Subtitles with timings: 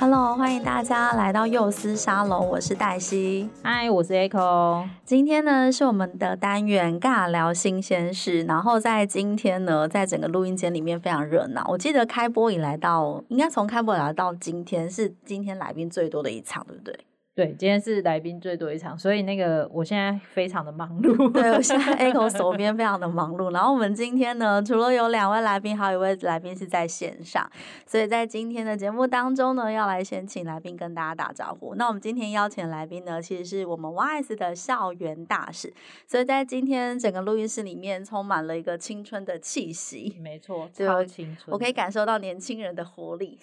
[0.00, 4.88] Hello，欢迎大家来到幼思沙龙，我是黛西，嗨，我是 Echo。
[5.04, 11.66] 今天呢是我们的单元尬聊新鲜事，然后在今天呢，在整个录音间里面非常热闹。
[11.68, 16.98] 我记得开播以来到，应该从开播以来到今天是今天来宾最多的一场，对不对？
[17.32, 21.30] 对，今天是来宾最多一场，所以那个我现在非常的忙碌。
[21.30, 23.52] 对，我现在 Echo 手边非常的忙碌。
[23.52, 27.48] 然后我们今天呢，除了有两位来宾，还有一位来宾是在线上，
[27.86, 31.74] 所以在今天的节目当中呢，要来先请来宾跟大家打招呼。
[31.76, 35.72] 那我们今天邀请的来宾呢，其实是我们 YS 的校园大使，
[36.06, 40.16] 所以在今天整个录音室里面充满了一个青春的气息。
[40.20, 43.38] 没错，超青春，我可以感受到年轻人的活力。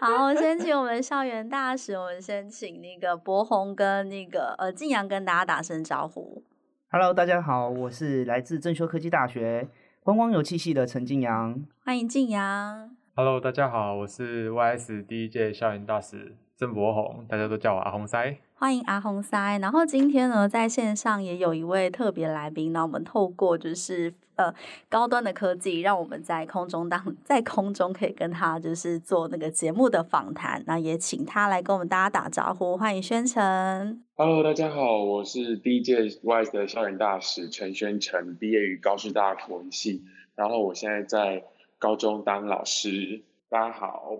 [0.00, 6.42] 好，我先请我们校园大使，我们先请那个柏宏跟那个呃静阳跟大家打声招呼。
[6.90, 9.68] Hello，大家好，我是来自正修科技大学
[10.04, 12.96] 观光游憩系的陈静阳，欢迎静阳。
[13.16, 18.36] Hello，大家好，我是 YS 第一届校园大使郑博宏，大家都叫我阿红塞。
[18.54, 19.58] 欢迎阿红塞。
[19.58, 24.14] 然后今天呢，在线上也有一位特别来宾，那我们透过就是。
[24.36, 24.52] 呃，
[24.88, 34.02] 高端的科技让我们在空中当在空中可以跟他就是做那个节目的访谈，那也请他来跟我们大家打招呼，欢迎宣诚。
[34.16, 40.02] Hello，大家好，我是第一届 WISE 的校园大使陈宣诚，毕业于高师大国文系，
[40.34, 41.44] 然后我现在在
[41.78, 43.22] 高中当老师。
[43.48, 44.14] 大家好。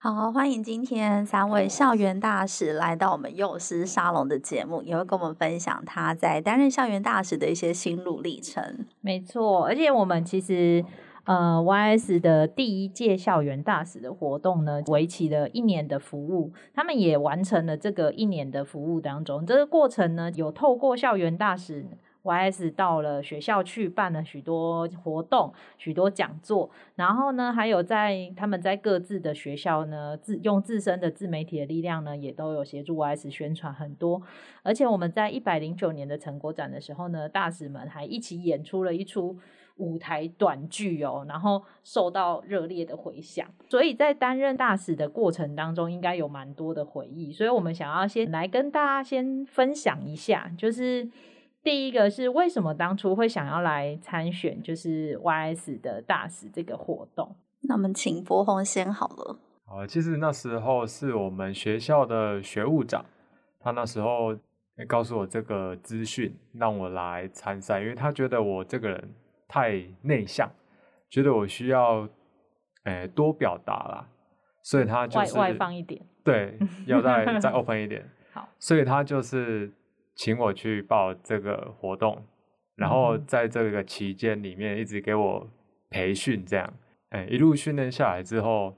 [0.00, 8.86] 好，欢迎今天三位校园大使来到我们幼师沙龙的节目，也会跟我们分享他在担任校园大使的一些心路历程。
[9.00, 10.84] 没错，而且我们其实
[11.24, 21.84] 呃，YS 的第一届校园大使的活动呢，为期了一年的服务，他们也完成了这个一年的服务当中，这个过程呢，有透过校园大使。
[22.28, 34.20] YS 到了学校去办了许多活动、许多讲座，然后呢，还有在他们在各自的学校呢，自用自身的自媒体的力量呢，也都有协助 YS 宣传很多。
[34.62, 39.38] 而且我们在一百零九年的成果展的时候呢，大使们还一起演出了一出
[39.76, 43.48] 舞台短剧哦，然后受到热烈的回响。
[43.70, 47.32] 所以在担任大使的过程当中，应该有蛮多的回忆。
[47.32, 51.08] 所以我们想要先来跟大家先分享一下，就是。
[51.62, 57.36] 第一个是为什么当初会想要来参选，就是 YS 的大使这个活动。
[57.62, 59.38] 那我们请柏宏先好了。
[59.66, 63.04] 啊，其实那时候是我们学校的学务长，
[63.60, 64.34] 他那时候
[64.86, 69.14] 告诉我这个资讯，让我来参赛，因为他觉得我这个人
[69.46, 70.48] 太内向，
[71.10, 72.08] 觉得我需要、
[72.84, 74.08] 欸、多表达啦，
[74.62, 78.08] 所以他就是外外放一点，对，要再再 open 一点。
[78.32, 79.70] 好，所以他就是。
[80.18, 82.24] 请我去报这个活动，
[82.74, 85.48] 然后在这个期间里面一直给我
[85.88, 86.74] 培训，这样，
[87.10, 88.74] 哎，一路训练下来之后，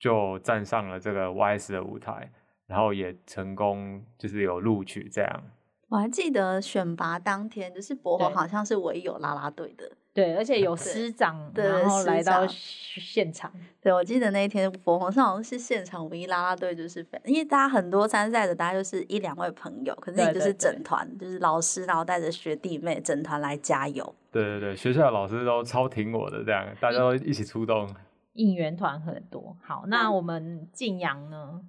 [0.00, 2.32] 就站上了这个 YS 的舞台，
[2.66, 5.42] 然后也成功就是有录取这样。
[5.90, 9.92] 我还记得选拔当天，就是博宏好像是唯一有啦啦队的。
[10.14, 13.52] 对，而且有师长，然后来到现场。
[13.82, 24.14] 对，我记得那一天佛红上好像是现场唯一啦啦队，就是因为大家很多参赛的，大家就是一两位朋友，可是你就是整团，就是老师，然后带着学弟妹整团来加油。
[24.30, 27.92] 对对对，学校的老师都超挺我的，这样大家都一起出动，
[28.34, 29.56] 应援团很多。
[29.62, 31.60] 好，那我们敬扬呢？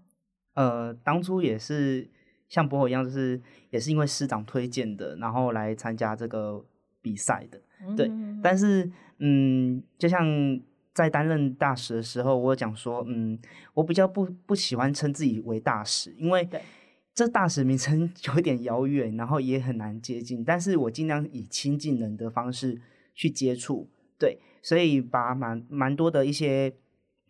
[0.54, 2.08] 呃，当初也是
[2.48, 6.64] 像柏宏一样，就是也是因为师长推荐的，然后来参加这个
[7.06, 7.62] 比赛的。
[7.96, 8.10] 对，
[8.42, 10.26] 但是嗯，就像
[10.92, 13.38] 在担任大使的时候，我讲说，嗯，
[13.76, 16.50] 我比较不不喜欢称自己为大使，因为
[17.14, 20.44] 这大使名称 有点遥远，然后也很难接近。
[20.44, 22.82] 但是我尽量以亲近人的方式
[23.14, 23.88] 去接触，
[24.18, 26.74] 对，所以把蛮蛮多的一些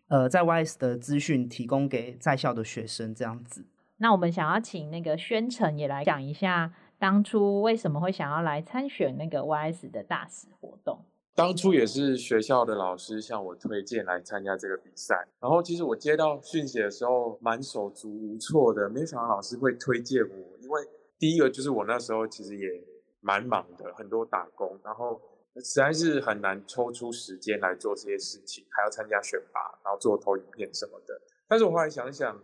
[0.07, 3.65] 呃在 YS 的资讯提供给在校的学生，这样子。
[3.97, 6.71] 那我们想要请那个宣诚也来讲一下。
[7.05, 11.05] 当初为什么会想要来参选那个 YS 的大使活动？
[11.35, 15.27] 当初也是学校的老师向我推荐来参加这个比赛。
[15.39, 20.57] 然后其实我接到讯息的时候蛮手足无措的，没想到老师会推荐我。
[20.59, 20.81] 因为
[21.19, 22.67] 第一个就是我那时候其实也
[23.21, 25.21] 蛮忙的，很多打工，然后
[25.57, 31.13] 实在是很难抽出时间来做这些事情，还要参加选拔，然后做投影片什么的。
[31.47, 32.41] 但是我后来想想，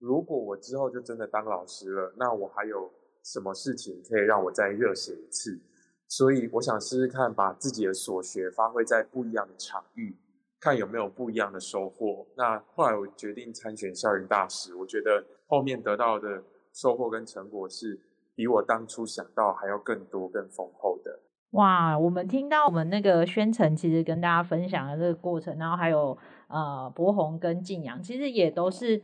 [0.00, 2.90] 如果我之后就真的当老师了，那我还有
[3.22, 5.60] 什么事情可以让我再热血一次？
[6.08, 10.16] 所以我想试试看，把自己的所学发挥在不一样的场域，
[10.58, 12.26] 看有没有不一样的收获。
[12.36, 18.00] 那后来我决定参选校园大使，我觉得后面得到的收获跟成果是
[18.34, 21.20] 比我当初想到还要更多、更丰厚的。
[21.52, 26.16] 哇，我们听到我们那个宣城其实跟大家分享的这个过程，然后还有
[26.48, 29.00] 呃柏宏跟晋阳，其实也都是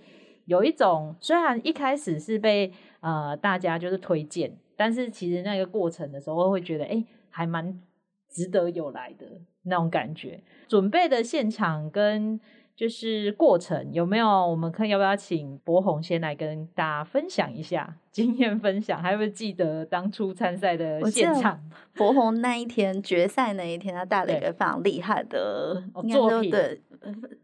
[0.47, 2.73] 有一种虽然一开始是被
[3.07, 7.81] 呃大家就是推荐，但是其实那个过程的时候会觉得哎还蛮
[8.29, 9.27] 值得有来的
[9.63, 12.41] 那种感觉，准备的现场跟。
[12.77, 14.27] 就是过程有没有？
[14.29, 19.03] 我们看要不要请博宏先来跟大家分享一下经验分享？
[19.03, 21.59] 还有没有记得当初参赛的现场？
[21.97, 25.83] 博宏那一天决赛那一天，他带了一个非常厉害的
[26.13, 26.83] 作品，对，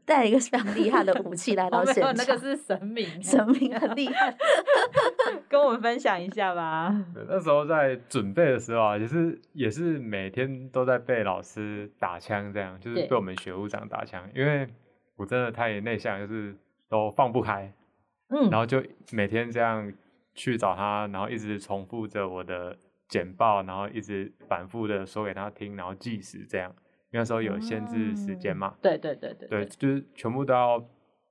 [0.05, 2.15] 带了一个非常厉害的武器来 到现场。
[2.15, 4.37] 那个是神明，神明很厉害，
[5.49, 6.95] 跟我们分享一下吧。
[7.27, 14.69] 那时候在准备的时候啊，也是也是每天都在被老师打枪，这样就是被我们学务长打枪，因为。
[15.17, 16.57] 我真的太内向，就是
[16.89, 17.73] 都放不开，
[18.29, 18.83] 嗯，然后就
[19.13, 19.93] 每天这样
[20.35, 22.77] 去找他，然后一直重复着我的
[23.09, 26.75] 简报，然后一直反复的说给他听，然后计时这样。
[27.11, 30.79] 因为那时候有限制时间嘛，对对对对，对，就是全部都要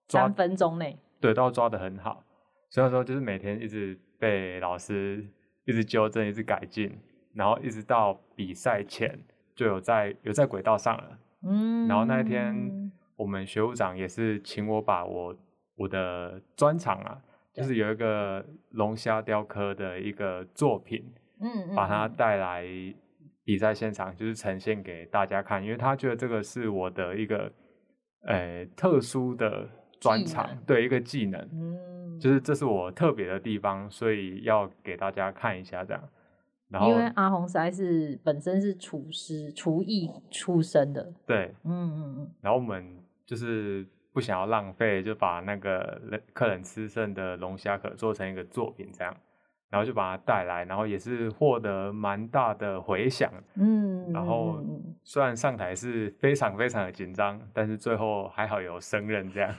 [0.08, 2.24] 抓三分钟内，对，都要抓的很好。
[2.70, 5.28] 所以说就是每天一直被老师
[5.66, 6.96] 一直纠正，一直改进，
[7.34, 9.20] 然后一直到比赛前
[9.56, 12.92] 就有在有在轨道上了，嗯，然后那一天。
[13.22, 15.36] 我们学务长也是请我把我
[15.76, 17.22] 我的专长啊，
[17.54, 21.06] 就是有一个龙虾雕刻的一个作品，
[21.40, 22.66] 嗯，把它带来
[23.44, 27.52] 比赛现场，就是呈现给大家看，因为他觉得这个是我的一个，
[28.26, 29.70] 呃，特殊的
[30.00, 36.04] 专长，对，一个技能，嗯，就是这是我特别的地方，所以要给大家看一下这样。
[36.70, 42.98] 然后因为阿红实在是本身是厨师、厨艺出身的，对，嗯嗯嗯，然后我们。
[43.32, 46.02] 就是不想要浪费，就把那个
[46.34, 49.16] 客人吃剩的龙虾壳做成一个作品，这样，
[49.70, 53.32] 然后就把它带来，然后也是获得蛮大的回响。
[53.56, 54.62] 嗯，然后
[55.06, 59.50] 虽然上台是非常非常的紧张，但是最后还好有胜任这样。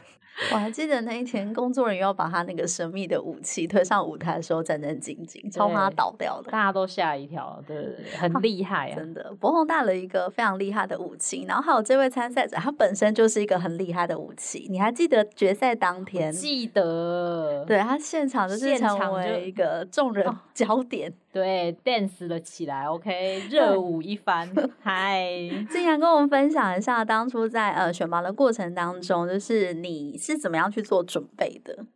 [0.53, 7.63] 我还记得那一天，工作人员要把他那个神秘的武器推上舞台的时候，战战兢兢，超怕他倒掉的，大家都吓一跳。
[7.67, 9.33] 对，对，对，很厉害啊，真的。
[9.39, 14.67] 博宏带了一个非常厉害的武器，然后还有这位参赛者，他本身就是一个很厉害的武器。
[14.71, 16.33] 你还记得决赛当天？
[16.33, 17.65] 记得。
[17.67, 21.13] 对，他现场就是成为一个众人焦点。
[21.33, 24.47] 对，dance 了起来，OK， 热舞一番。
[24.83, 25.27] 嗨，
[25.71, 31.87] 晋阳跟我们分享一下，当初在呃选拔的过程当中，就是你是怎么样去做准备的？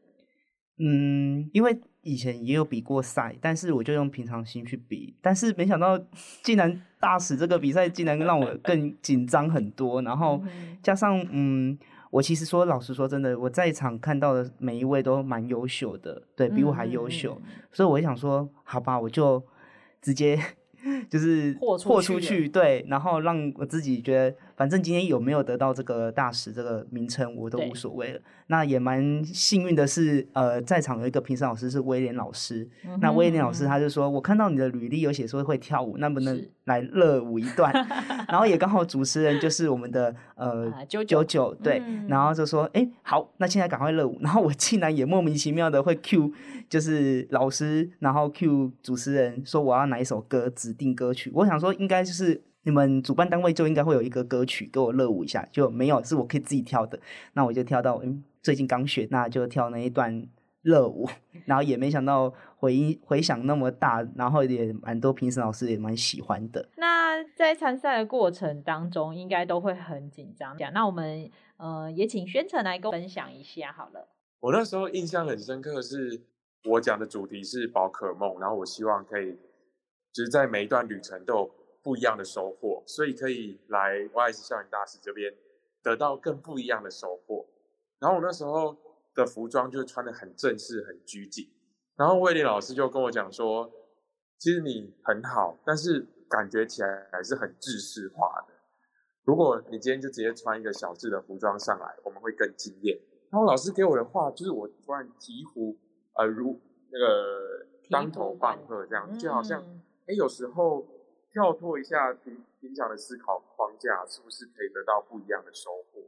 [0.79, 5.99] 嗯，因为以前也有比过赛，但是我就用平常心去比，但是没想到
[6.43, 10.43] 竟然大使这个比赛竟然让我更紧张很多，然后
[10.83, 11.79] 加上嗯。
[12.17, 19.43] 我其实说，老实说，真的，我在场看到的每一位都蛮优秀的，对，比我还优秀，嗯、所以我想说，好吧，我就
[20.01, 20.39] 直接。
[21.11, 28.21] 就是豁出去，对，然后让我自己觉得，反正今天有没有得到这个大使这个名称，我都无所谓了。
[28.47, 32.67] 那也蛮幸运的是，呃，在场有一个评审老师是威廉老师。
[32.87, 37.73] 嗯、那威廉老师他就说，我看到你的履历有写说会跳舞，能不能来热舞一段？
[38.29, 44.17] 然后也刚好主持人就是我们的呃九九九，对，嗯、然后就说，哎，好，那现在赶快热舞。
[44.21, 46.33] 然后我竟然也莫名其妙的会 cue，
[46.71, 56.99] 就是老师，然后 cue 主持人说我要哪一首歌指定歌曲，我想说应该就是你们主办单位就应该会有一个歌曲给我热舞一下，就没有，是我可以自己跳的。
[57.35, 60.27] 那我就跳到，嗯，最近刚学，那就跳那一段
[60.63, 61.09] 热舞，
[61.47, 66.69] 然后也没想到回音回响那么大，然后也蛮多评审老师也蛮喜欢的。
[66.77, 70.57] 那在参赛的过程当中，应该都会很紧张。
[70.59, 74.09] 讲，那我们呃也请宣城来跟我分享一下好了。
[74.41, 76.21] 我那时候印象很深刻，是
[76.65, 79.39] 我讲的主题是宝可梦，然后我希望可以。
[80.13, 81.51] 就是，在每一段旅程都有
[81.87, 85.33] 不一样的收获，所以可以来 YS 校园大使这边
[85.85, 87.47] 得到更不一样的收获。
[88.01, 88.77] 然后我那时候
[89.15, 91.49] 的服装就穿的很正式、很拘谨。
[91.97, 93.71] 然后威廉老师就跟我讲说
[94.37, 98.55] ：“其实你很好，但是感觉起来还是很制式化的。
[99.23, 102.99] 如果你今天就直接穿一个小致的服装上来，我们会更惊艳。”
[103.31, 105.77] 然后老师给我的话就是我突然醍醐
[106.15, 109.65] 呃如那个当头棒喝这样，就好像。
[110.09, 110.87] 哎，有时候
[111.37, 116.01] 跳脱一下平平常的思考框架，是不是可以得到不一样的收获？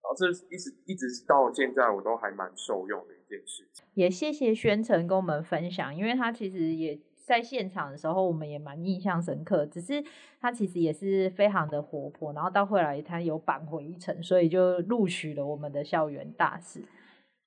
[0.00, 3.84] 然后这一直一直到现在，我都还蛮受用的一件事情。
[3.94, 9.66] 也谢谢宣诚跟我们分享，因为他其实也在现场的时候，我们也蛮印象深刻。
[9.66, 10.04] 只是
[10.40, 16.84] 他其实也是非常的活泼，然后到后来他有扳回一城，所以就录取了我们的校园大使。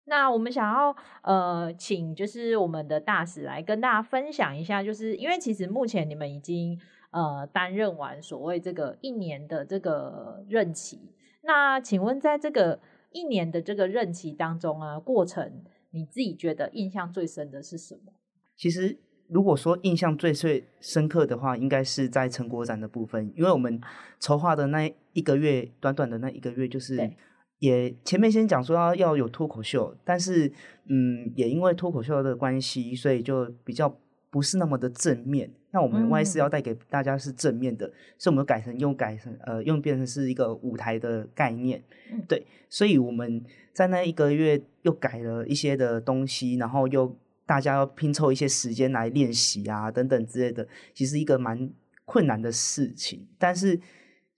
[0.09, 6.79] 那我们想要呃，请就是我们的大使来跟大家分享一下，就是因为其实目前你们已经
[7.11, 10.99] 呃担任完所谓这个一年的这个任期，
[11.43, 12.79] 那请问在这个
[13.11, 18.13] 一年的这个任期当中啊，过程你自己觉得印象最深的是什么？
[18.55, 18.97] 其实
[19.27, 23.81] 如果说印象最最深刻的话，应该是在成果展的部分，因为我们
[24.19, 27.11] 筹划的那一个月，短短的那一个月就是。
[27.59, 30.47] 也前面先讲说要要有脱口秀，但是
[30.89, 33.89] 嗯，也因为脱口秀的关系，所以就比较
[34.29, 35.51] 不是那么的正面。
[35.71, 42.45] 那我们 Y4 要带给大家是正面的，嗯、所以我们改成用改成呃用变成是一个舞台的概念，嗯、对。
[42.69, 43.43] 所以我们
[43.73, 47.15] 在那一个月又改了一些的东西，然后又
[47.45, 51.69] 大家要拼凑一些时间来练习啊等等之类的，其实一个蛮
[52.05, 53.79] 困难的事情，但是。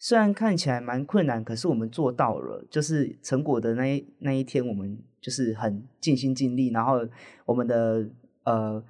[0.02, 2.66] 虽然看起来蛮困难，可是我们做到了。
[2.72, 6.70] 就是成果的那一那一天，我们就是很尽心尽力。
[6.70, 7.06] 然后
[7.44, 8.08] 我们的
[8.46, 8.82] 呃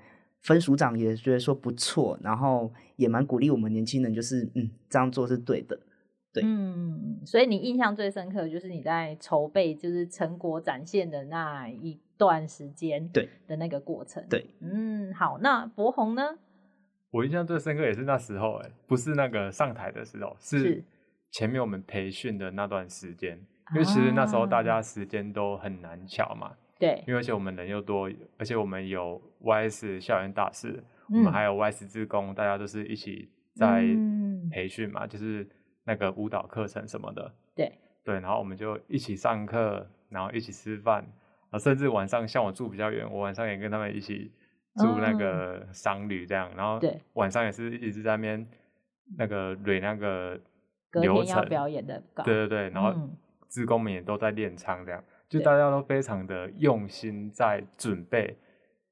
[0.41, 5.79] 分署长也觉得说不错，然后也蛮鼓励我们年轻人，就是嗯这样做是对的。
[6.31, 14.23] 对，嗯，所以你印象最深刻的就是你在筹备，就是成果展现的那一段时间，对的那个过程。
[14.29, 16.37] 对，嗯，好，那柏宏呢？
[17.11, 20.83] 我印象最深刻也是那时候，哎，不是那个上台的时候，是。
[21.31, 23.37] 前面我们培训的那段时间，
[23.75, 26.53] 因为其实那时候大家时间都很难巧嘛。
[26.79, 33.83] 对，因为而且我们人又多，而且我们有 YS 校园大使，嗯、我们还有 YS 志工，大家都是一起在
[34.51, 35.47] 培训嘛，嗯、就是
[35.83, 37.31] 那个舞蹈课程什么的。
[37.53, 37.71] 对。
[38.03, 41.05] 对，然后我们就一起上课，然后一起吃饭，
[41.51, 44.31] 啊，甚至晚上像我住比较远，我晚上也跟他们一起
[44.77, 46.79] 住那个商旅这样，然后
[47.13, 48.47] 晚上也是一直在那边
[49.17, 50.39] 那个捋那个。
[50.93, 52.91] 流程要表演的稿，对对对，然后
[53.47, 58.35] 志工们也都在练唱，这样、嗯、就大家都非常的用心在准备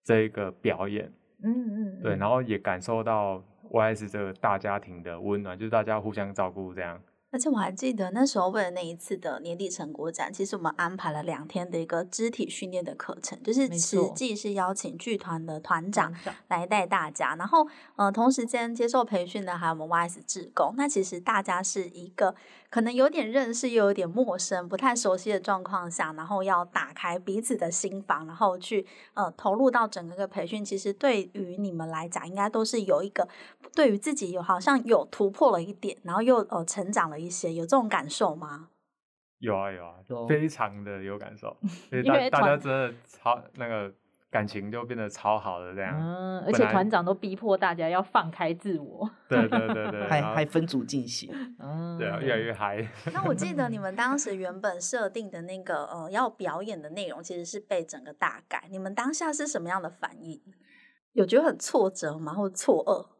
[0.03, 1.12] 这一个表演，
[1.44, 7.01] 嗯嗯，对，然后也感受到 YS 这个大家庭的温暖，就是大家互相照顾这样。
[7.29, 16.15] 而且我还记得那时候为了那一次的年底成果展，其实我们安排了两天的一个肢体训练的课程，就是实际是邀请剧团的团长
[16.48, 17.67] 来带大家，然后
[17.98, 20.74] 呃同时间接受培训的还有我们 YS 志工。
[20.77, 22.34] 那其实大家是一个
[22.69, 30.63] 可能有点认识又有点陌生、不太熟悉的状况下，然后要打开彼此的心房，然后去呃投入到整个个培训。
[30.63, 33.27] 其实对于你们来讲，应该都是有一个
[33.75, 37.16] 对于自己有好像有突破了一点，然后又呃成长了。
[37.17, 38.69] 一些有这种感受吗？
[39.39, 39.95] 有啊有啊，
[40.27, 41.55] 非常的有感受，
[41.91, 43.93] 因为大家真的超那个
[44.31, 51.31] 感情就变得超好的这样，嗯，而且团长都逼迫大家要放开自我，对对对对， 还还分组进行，
[51.62, 52.83] 嗯，对啊，越来越嗨。
[53.13, 60.41] 那我记得你们当时原本设定的那个呃要表演的内容，其实是被整个大改，你们当下是什么样的反应？
[61.13, 62.33] 有觉得很挫折吗？
[62.33, 63.16] 或错愕？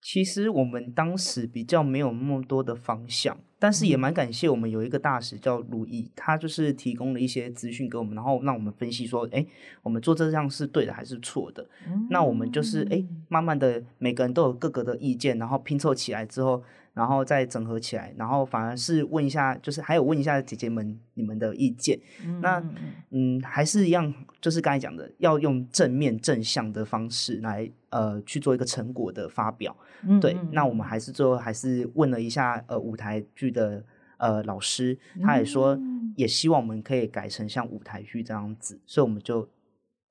[0.00, 9.44] 其实我们当时比较没有那么多的方向，但是也蛮感谢我们有一个大使叫鲁毅，他就是提供了一些资讯给我们，然后让我们分析说，哎，
[9.82, 11.66] 我们做这样是对的还是错的？
[11.86, 16.62] 嗯、那我们就是哎，慢慢的每个人都有各个的意见，然后拼凑起来之后。
[16.96, 22.00] 然后再整合起来，然后反而是问一下，就是还有问一下姐姐们你们的意见。
[22.24, 22.64] 嗯那
[23.10, 29.76] 嗯，还是一样，就是刚才讲的，要用正面正向的方式来呃去做一个成果的发表。
[30.08, 33.84] 嗯、对，那我们还是最后还是问了一下呃舞台剧的
[34.18, 35.78] 呃老师，他也说
[36.16, 39.48] 也希望我们可以改成像舞台剧这样子，所以我们就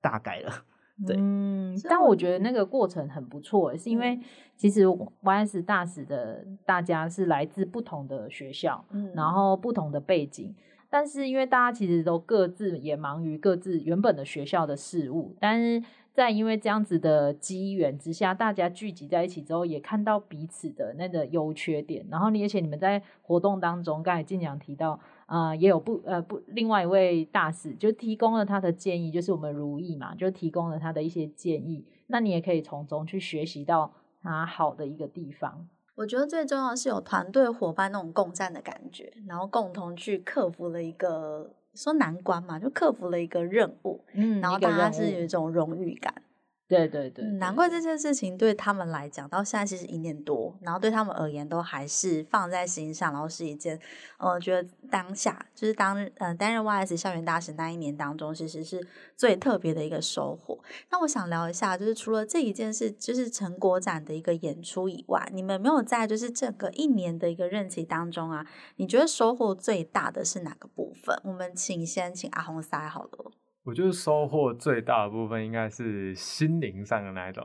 [0.00, 0.64] 大改了。
[1.06, 4.18] 对，嗯，但我觉得那个过程很不错，是因为
[4.56, 10.54] 其实 YS 大使的大家是来自不同的学校，嗯，然后不同的背景，
[10.88, 24.98] 但是因为大家其实都各自也忙于各自原本的学校的事务，但是在因为这样子的机缘之下，大家聚集在一起之后，也看到彼此的那个优缺点，然后而且你们在活动当中，刚才晋良提到。
[25.26, 31.84] 啊、呃，也有不呃不，另外一位大使就提供了他的建议，就是我们如意嘛，就提供了他的一些建议。
[32.06, 33.92] 那你也可以从中去学习到
[34.22, 35.66] 他好的一个地方。
[35.96, 44.00] 我觉得最重要是有团队伙伴那种共战的感觉，然后共同去克服了一个说难关嘛，就克服了一个任务。
[44.14, 46.14] 嗯，然后大家是有一种荣誉感。
[46.68, 53.78] 对对对，难怪这件事情对他们来讲，到现在其实一年多，然后对他们而言都还是放在心上，然后是一件，
[54.18, 58.84] 呃，觉得当下就是当呃担任 YS 校园大使那一年当中，其实是
[59.16, 60.58] 最特别的一个收获。
[60.90, 68.44] 那我想聊一下，就是除了这一件事，就是成果展的一个演出以外，你们有没有在就是整个一年的一个任期当中啊，
[68.74, 71.16] 你觉得收获最大的是哪个部分？
[71.22, 73.30] 我们请先请阿红塞好了。
[73.66, 77.44] 我觉得收获最大的部分应该是心灵上的那一种，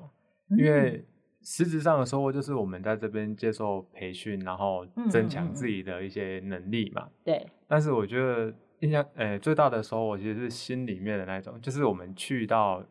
[0.52, 1.04] 因为
[1.42, 7.10] 实质上的收获就是我们在这边接受培训，然后增强自己的一些能力嘛。
[7.24, 7.44] 对。
[7.68, 12.86] 但是我觉得印象呃最大的收获其实是心里面的那种，就是我们去到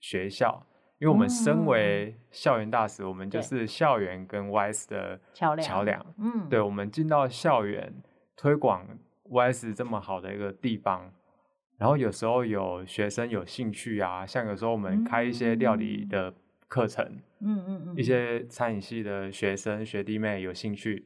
[0.00, 0.60] 学校，
[0.98, 5.68] 因为我们身为校园大使，我们就是校园跟 YS 的桥梁。
[5.68, 6.04] 桥梁。
[6.18, 6.48] 嗯。
[6.48, 7.94] 对，我们进到校园
[8.36, 8.84] 推广
[9.30, 11.12] YS 这么好的一个地方。
[11.76, 16.32] 然后有时候有学生有兴趣啊，像有时候我们开一些料理的
[16.68, 17.04] 课程，
[17.40, 21.04] 嗯嗯嗯，一些餐饮系的学生学弟妹有兴趣，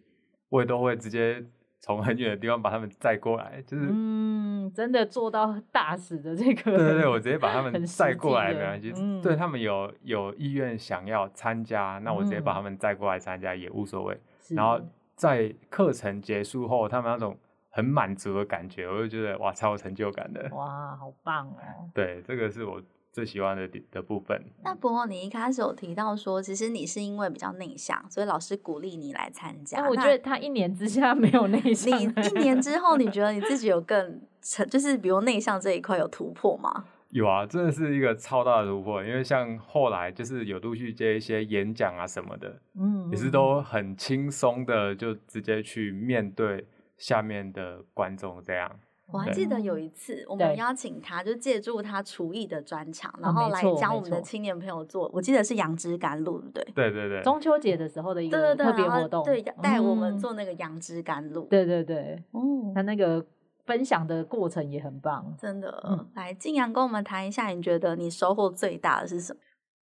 [0.51, 1.43] 我也都会直接
[1.81, 14.21] 从很远的地方把他们载过来，就是嗯，真的做到大使的这个，对对对，我直接把他们载过来没关系，嗯、对他们有有意愿想要参加，那我直接把他们载过来参加也无所谓。
[14.51, 14.79] 然后
[15.15, 17.37] 在课程结束后，他们那种。
[17.79, 20.49] 很满足的感觉，我就觉得哇，超有成就感的。
[20.51, 21.89] 哇，好棒哦！
[21.95, 22.83] 对，这个是我
[23.13, 24.37] 最喜欢的的部分。
[24.65, 29.89] 那不过你一开始有提到说，其实你是因为比较内向，所以老师鼓励你来参加。
[29.89, 31.97] 我觉得他一年之下没有内向。
[31.97, 36.87] 你一年之后，你 觉得你自己有更成，就是比如内向这一块有突破吗？
[37.11, 39.05] 有啊，真的是一个超大的突破。
[39.05, 46.67] 因为像后来就是有陆续接一些演讲啊什么的，嗯，也是都很轻松的，就直接去面对。
[46.99, 48.71] 下面的观众这样，
[49.11, 55.11] 我还记得有一次，我们邀请他，就借助他厨艺的专长，然后来教我们的青年朋友做。
[55.15, 56.65] 我记得是杨枝甘露，对不对？
[56.75, 61.45] 对对对，中秋节的时候的一个特别活动，对，带我们做那个杨枝甘露。
[61.45, 62.43] 对对对，哦，
[62.75, 63.25] 他那个
[63.65, 66.07] 分享的过程也很棒，真的。
[66.15, 69.41] 来，静阳跟我们谈一下，你觉得你收获最大的是什么？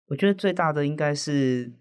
[0.08, 1.72] 我觉得最大的应该是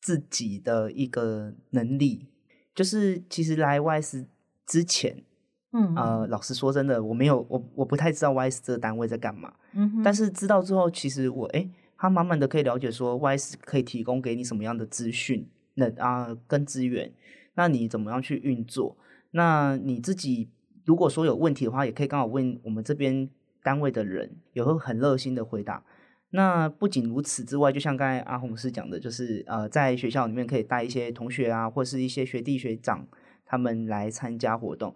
[0.00, 2.28] 自己的一个能力，
[2.74, 4.26] 就是其实来 YS。
[4.70, 5.24] 之前，
[5.72, 9.52] 嗯，呃，老实说，真的，我没有，我我不太知道 YS 这个单位在干嘛。
[9.72, 17.12] 嗯哼，但是知道之后，其实我，哎，他慢慢的可以了解说，YS 可以提供给你什么样的资讯，那啊，跟资源，
[17.54, 18.96] 那你怎么样去运作？
[19.32, 20.48] 那你自己
[20.84, 23.28] 如果说有问题的话，也可以刚好问我们这边
[23.64, 25.82] 单位的人，也会很热心的回答。
[26.30, 33.04] 那不仅如此之外，就像刚才阿红师讲的，就是呃，在学校里面可以带一些同学啊，或是一些学弟学长。
[33.50, 34.94] 他们来参加活动，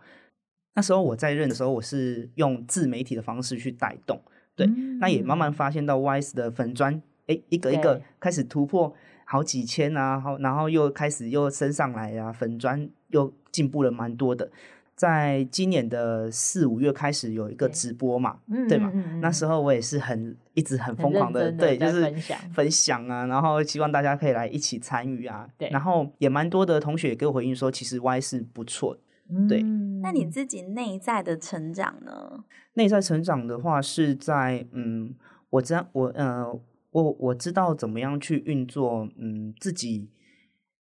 [0.74, 4.22] 那时候我在任的时候，我是用自媒体的方式去带动，
[4.54, 14.48] 对，嗯、那也慢慢发现到 YS 的粉砖，哎，一个一个开始突破好几千啊，后，然后又开始又升上来啊，粉砖又进步了蛮多的。
[14.96, 18.90] 在今年的四五月开始有一个直播嘛，对，对嘛？
[18.94, 22.02] 嗯嗯嗯、那时候我也是很一直很疯狂的，的对，就是
[22.52, 25.48] 分享啊，然后希望大家可以来一起参与啊。
[25.58, 28.96] 对，然后也蛮多的同学也给我回应说，其实 YS 是不错。
[29.48, 32.44] 对，嗯、那你自己内在的成长呢？
[32.74, 35.14] 内在成长的话是在嗯，
[35.50, 36.46] 我知道我呃
[36.90, 40.08] 我我知道怎么样去运作嗯自己，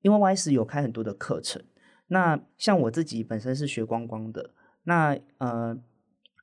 [0.01, 1.61] 因为 Y 是有开很多的课程。
[2.11, 4.49] 那像我自己本身是学光光的，
[4.83, 5.77] 那呃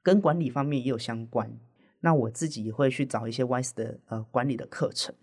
[0.02, 1.58] 跟管理方面也有相关。
[2.00, 5.14] 那我自己也会去找一些 WISE 的呃管理的课程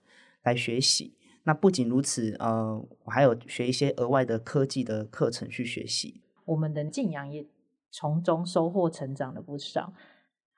[0.44, 1.18] 来学习。
[1.46, 6.22] 那不仅如此，呃，我还有学一些额外的科技的课程去学习。
[6.46, 7.48] 我们的晋阳也
[7.90, 9.94] 从中收获成长了不少。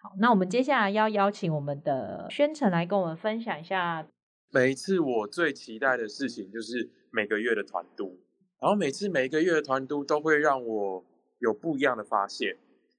[0.02, 4.06] 好，那我们接下来要邀请我们的宣城来跟我们分享一下。
[4.52, 8.19] 每一次我最期待的事情就是每个月的团督。
[8.59, 11.05] 然后每次每一个月的团督都会让我
[11.39, 12.57] 有不一样的发现，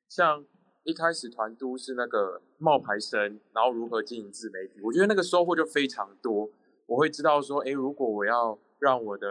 [0.08, 0.44] 像
[0.84, 6.48] 一开始团督是那个冒牌生，然后如何经营自媒体，我觉得那个收获就非常多。
[6.86, 9.28] 我会知道说，诶，如果我要让我的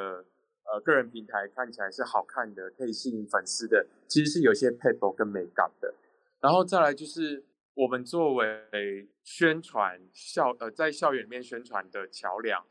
[0.71, 5.93] 呃个人平台看起来是好看的，可以吸引粉丝的，其实是有些 paper 跟美感的。
[6.41, 12.63] 然后再来就是我们作为宣传校呃在校园里面宣传的桥梁。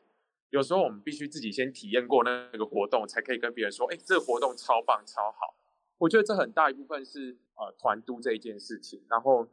[0.50, 5.56] 有时候我们必须自己先体验过那个活动，才可以跟别人说：“哎，这个活动超棒、超好。”
[5.98, 9.02] 我觉得这很大一部分是呃团督这一件事情。
[9.08, 9.46] 然后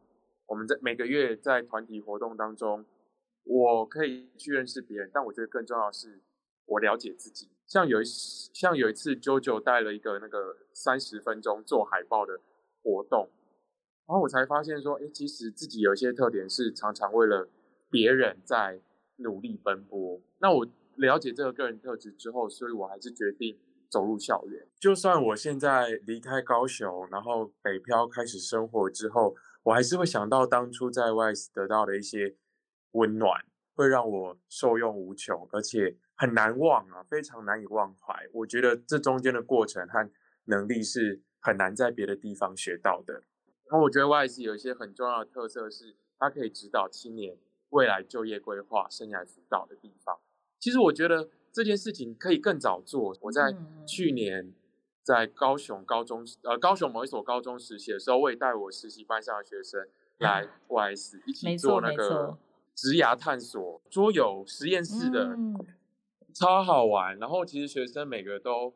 [0.45, 2.85] 我们在每个月在团体活动当中，
[3.43, 6.21] 我可以去认识别人，但我觉得更重要的是
[6.65, 7.49] 我了解自己。
[7.65, 12.39] 像有一像有一次，JoJo 带了一个那个三十分钟做海报的
[12.83, 13.29] 活动，
[14.05, 17.49] 然后我才发现说：“哎，其实自己有一些特点是常常为了
[17.89, 18.79] 别人在。”
[19.17, 20.19] 努力奔波。
[20.39, 23.57] 那我了解这个个人特质之后，所以我还是决定
[23.89, 24.67] 走入校园。
[24.79, 32.35] 就算我现在离开高雄，然后北漂开始生活之后，我还是会想到当初在 YS 得到的一些
[32.91, 38.27] 温暖，会让我受用无穷，而且很难忘啊，非常难以忘怀。
[38.33, 40.09] 我觉得这中间的过程和
[40.45, 43.23] 能力是很难在别的地方学到的。
[43.65, 47.37] 然后我觉得 YS 有一些很重要的特色是，它可以指导青年
[47.69, 50.19] 未来就业规划、生涯辅导的地方。
[50.63, 53.13] 其实我觉得这件事情可以更早做。
[53.19, 53.53] 我在
[53.85, 54.53] 去年
[55.01, 59.85] 在高雄高中，呃，高雄某一所高中实习的时候，我也带我实习班上的学生
[60.19, 62.37] 来 YS 一起做那个
[62.73, 65.35] 职涯探索桌游实验室的，
[66.33, 67.19] 超好玩。
[67.19, 68.73] 然后其实学生每个都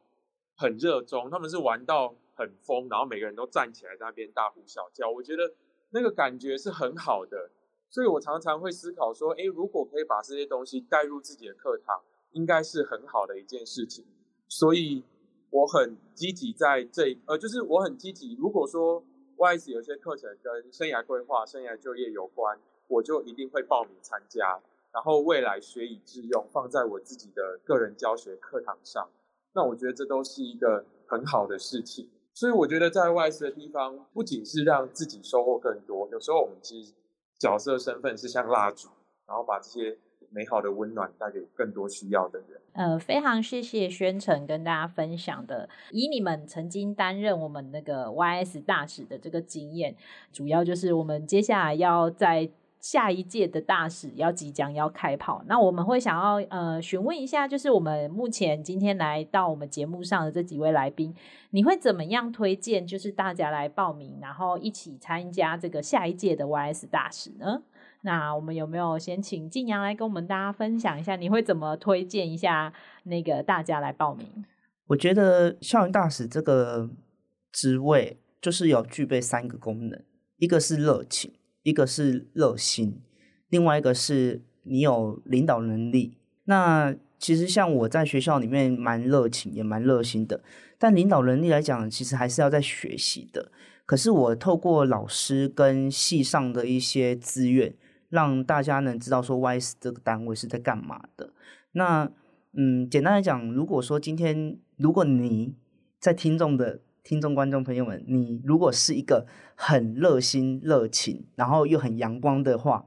[0.57, 5.09] 很热衷，他们是玩到很疯，然后每个人都站起来在那边大呼小叫。
[5.09, 5.53] 我觉得
[5.91, 7.49] 那个感觉是很好的。
[7.89, 12.01] 所以我常常会思考说，诶，如果可以把这些东西带入自己的课堂，
[12.33, 14.05] 应该是很好的一件事情。
[14.49, 15.03] 所以
[15.49, 18.35] 我很积极在这，呃，就是我很积极。
[18.35, 19.03] 如果说
[19.37, 24.59] YS 有些课程跟生涯规划、生涯就业有关，我就一定会报名参加，
[24.91, 29.09] 然后未来学以致用，放在我自己的个人教学课堂上。
[29.53, 32.09] 那我觉得这都是一个很好的事情。
[32.33, 36.93] 所以我觉得在 YS 的地方，不仅是让自己收获更多，有时候我们其实。
[37.39, 38.89] 角色身份是像蜡烛，
[39.27, 39.97] 然后把这些
[40.29, 42.61] 美好的温暖带给更多需要的人。
[42.73, 49.95] 呃，非常谢谢宣城跟大家分享的，以你们曾经担任我们那个 YS 大使的这个经验，
[50.31, 52.49] 主要就是我们接下来要在。
[52.89, 61.13] 下一届的大使要即将要开跑，那我们会想要呃询问一下，就是我们目前今天来到我们节目上的这几位来宾，
[61.49, 62.87] 你会怎么样推荐？
[62.87, 67.61] 就是大家来报名，然后一起参加这个下一届的 YS 大使呢？
[68.03, 72.71] 那我们有没有先请晋阳来跟我们大家分享一下，你会怎么推荐一下
[73.03, 74.45] 那个大家来报名？
[74.87, 76.89] 我觉得校园大使这个
[77.51, 80.01] 职位就是有具备三个功能，
[80.37, 81.33] 一个是热情。
[81.67, 83.01] 一个是热心，
[83.49, 86.17] 另外一个是你有领导能力。
[86.45, 90.41] 那其实像我在学校里面蛮热情，也蛮热心的，
[90.79, 93.51] 但领导能力来讲，其实还是要在学习的。
[93.85, 97.75] 可是我透过老师跟系上的一些资源，
[98.07, 101.33] 让大家能知道说 YS 这个单位是在干嘛的。
[101.73, 102.09] 那
[102.53, 105.53] 嗯，简单来讲，如果说今天如果你
[105.99, 106.79] 在听众的。
[107.07, 112.85] 听众、观众朋友们，你如果是一个很热心、热情，然后又很阳光的话，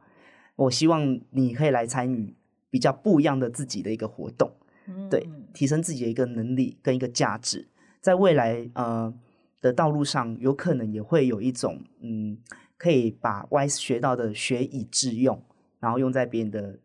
[0.57, 2.37] 我希望你可以来参与
[2.69, 4.53] 比较不一样的自己的一个活动，
[4.87, 7.67] 嗯、对，提升自己的一个能力跟一个价值，
[8.03, 9.11] 在未来呃
[9.63, 12.37] 的道路上，有可能也会有一种嗯，
[12.77, 15.43] 可以把 YS 学到的学以致用，
[15.79, 16.79] 然后用在别人的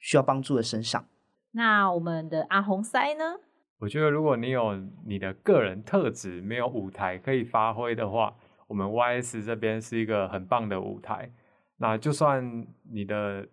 [0.00, 1.06] 需要帮助的身上。
[1.52, 3.36] 那我们的阿红塞呢？
[3.80, 8.36] 我觉得，如果你有你的个人特质，没有舞台可以发挥的话，
[8.68, 11.30] 我们 YS 这边是一个很棒的舞台。
[11.78, 13.48] 那就算你的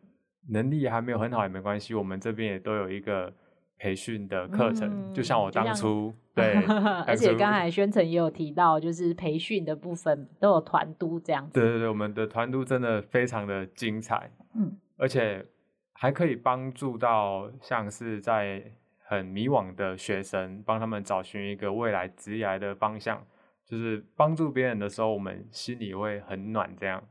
[0.50, 3.34] 能力还没有很好也没关系，我们这边也都有一个
[3.78, 4.90] 培训的课程。
[4.90, 6.56] 嗯、就像我 当初对，
[7.06, 11.58] 而且刚才宣城也有提到，就是培训的部分都有团督这样子。
[11.58, 15.46] 对对对，我们的团督真的非常的精彩，嗯，而且
[15.94, 18.62] 还可以帮助到像是在。
[19.10, 23.26] 很迷惘的学生，帮他们找寻一个未来职业的方向，
[23.66, 26.76] 就是帮助别人的时候，我们心里会很暖。
[26.76, 27.02] 这样，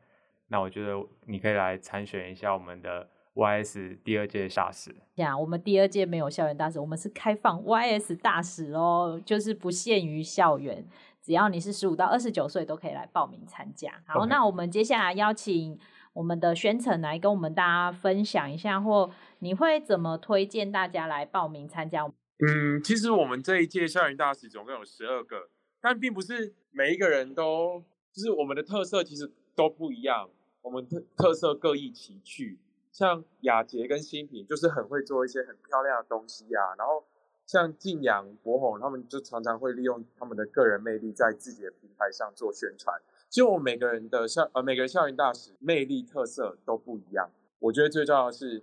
[0.49, 0.93] 那我觉得
[1.25, 4.95] 你可以来参选一下我们的 YS 第二届大使。
[5.15, 10.87] 呀，我们第二届没有校园大使，我们是开放 YS 大使哦，就是不限于校园，
[11.23, 13.91] 只要你是十五到二十九岁都可以来报名参加。
[14.07, 15.79] 好.那我们接下来邀请。
[16.17, 22.07] 我们的宣城来跟我们大家分享一下，或你会怎么推荐大家来报名参加？
[22.07, 30.31] 嗯，其实我们这一届校园大使总共有十二个，但并不是每一个人都，就是我们的特色其实都不一样，
[30.63, 32.59] 我们特特色各异其趣。
[32.91, 37.05] 像雅洁跟新品就是很会做一些很漂亮的东西啊，然后
[37.45, 42.99] 像晋阳、博宏他们就常常会利用他们的个人魅力在自己的平台上做宣传。
[43.29, 47.31] 就每个人的校呃，每个人校园大使魅力特色都不一样。
[47.59, 48.63] 我觉得最重要的是，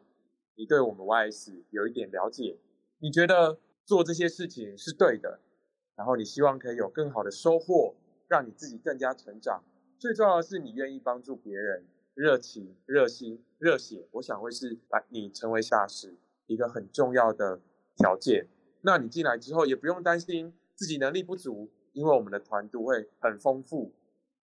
[0.55, 2.57] 你对我们 YS 有一点了解，
[2.99, 5.39] 你觉得做这些事情是对的，
[5.95, 7.95] 然后你希望可以有更好的收获，
[8.27, 9.63] 让你自己更加成长。
[9.99, 16.15] 最重要的是，你愿意帮助别人，热情、热心、热血，我想会是把你成为大使
[16.47, 17.59] 一个很重要的
[17.97, 18.47] 条件。
[18.81, 23.91] 那你进来之后，也不用担心自己能力不足，因为我们的团队会很丰富。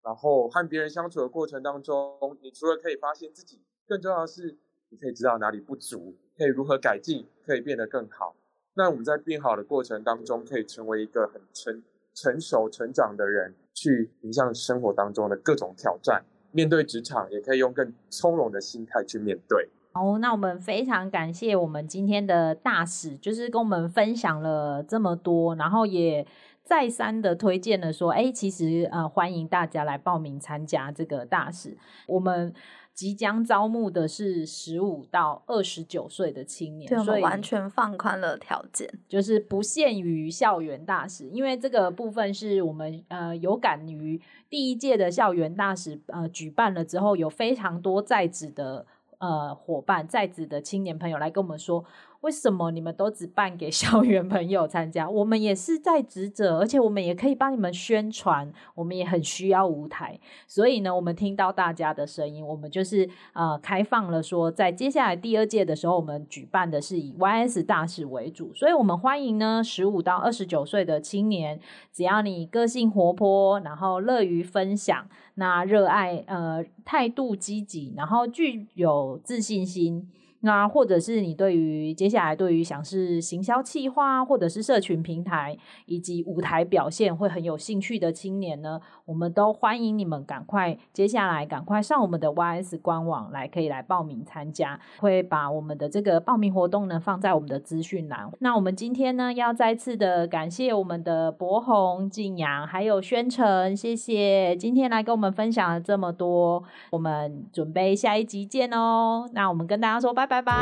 [0.03, 4.57] 然后和别人相处的过程当中，你除了可以发现自己，更重要的是
[4.89, 8.35] 你可以知道哪里不足，可以如何改进，可以变得更好。
[8.75, 11.83] 那我们在变好的过程当中，可以成为一个很成
[12.15, 16.25] 成熟、成长的人，去迎向生活当中的各种挑战。
[16.53, 19.69] 面对职场，也可以用更从容的心态去面对。
[19.93, 26.25] 好，那我们非常感谢我们今天的大使，就是跟我们分享了这么多，然后也
[26.65, 31.77] 再三的推荐了说，哎，其实呃，欢迎大家来报名参加这个大使。
[32.07, 32.55] 我们
[32.95, 48.87] 即将招募的是十五到二十九岁的青年，对，所以完全放宽了条件，就是不限于校园大使，因为这个部分是我们呃有感于第一届的校园大使呃举办了之后，有非常多在职的。
[49.19, 51.85] 呃，伙伴在职的青年朋友来跟我们说。
[52.21, 55.09] 为什么你们都只办给 校园朋友参加？
[55.09, 60.21] 我们也是在职者，而且我们也可以帮你们宣传，我们也很需要舞台。
[60.47, 71.59] 所以呢，我们听到大家的声音，我们就是呃开放了说，在接下来第二届的时候，我们举办的是以 YS 大使为主，所以我们欢迎呢十五到二十九岁的青年，
[71.91, 80.11] 只要你个性活泼，然后乐于分享，那热爱呃态度积极，然后具有自信心。
[80.41, 98.31] 那或者是你对于接下来对于想是行销企划，或者是社群平台以及舞台表现会很有兴趣的青年呢，我们都欢迎你们赶快接下来赶快上我们的 YS 官网来，可以来报名参加，会把我们的这个报名活动呢放在我们的资讯栏。
[98.39, 109.29] 那我们今天呢要再次的感谢我们的柏宏、敬洋还有宣诚，谢谢今天来跟我们分享了这么多，我们准备下一集见哦。
[109.35, 110.30] 那我们跟大家说拜。
[110.31, 110.53] 拜拜，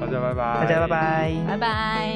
[0.00, 2.08] 大家拜拜，大家拜拜，拜拜。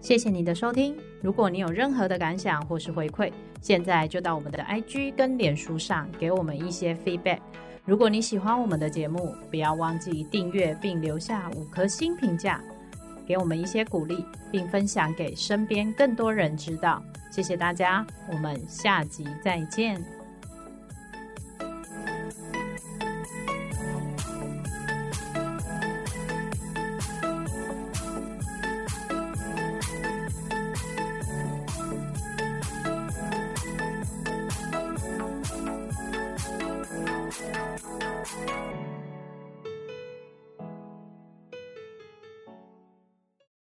[0.00, 0.96] 谢谢你的收听。
[1.20, 7.40] 如果你有任何的感想或是回馈，现在就到我们的 IG 跟脸书上给我们一些 feedback。
[7.84, 12.58] 如果你喜欢我们的节目，不要忘记订阅并留下五颗星评价，
[13.26, 17.02] 给我们一些鼓励，并分享给身边更多人知道。
[17.30, 20.02] 谢谢大家，我们下集再见。